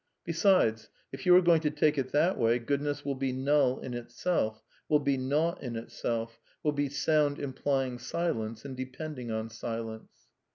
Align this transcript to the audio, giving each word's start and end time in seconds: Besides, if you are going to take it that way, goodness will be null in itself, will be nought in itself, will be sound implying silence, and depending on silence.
Besides, 0.25 0.89
if 1.11 1.27
you 1.27 1.35
are 1.35 1.43
going 1.43 1.59
to 1.61 1.69
take 1.69 1.95
it 1.95 2.11
that 2.11 2.35
way, 2.35 2.57
goodness 2.57 3.05
will 3.05 3.13
be 3.13 3.31
null 3.31 3.79
in 3.81 3.93
itself, 3.93 4.63
will 4.89 4.97
be 4.97 5.15
nought 5.15 5.61
in 5.61 5.75
itself, 5.75 6.39
will 6.63 6.71
be 6.71 6.89
sound 6.89 7.37
implying 7.37 7.99
silence, 7.99 8.65
and 8.65 8.75
depending 8.75 9.29
on 9.29 9.51
silence. 9.51 10.27